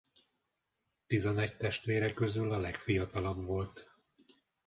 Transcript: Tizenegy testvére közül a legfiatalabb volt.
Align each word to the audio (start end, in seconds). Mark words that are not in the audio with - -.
Tizenegy 1.07 1.57
testvére 1.57 2.13
közül 2.13 2.51
a 2.53 2.57
legfiatalabb 2.59 3.45
volt. 3.45 3.91